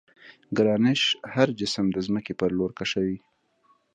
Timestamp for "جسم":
1.59-1.85